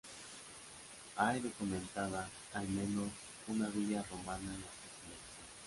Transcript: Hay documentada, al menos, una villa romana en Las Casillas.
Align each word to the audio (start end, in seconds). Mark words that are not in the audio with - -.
Hay 1.15 1.39
documentada, 1.41 2.27
al 2.55 2.67
menos, 2.69 3.05
una 3.47 3.69
villa 3.69 4.01
romana 4.09 4.45
en 4.45 4.61
Las 4.61 4.79
Casillas. 4.81 5.29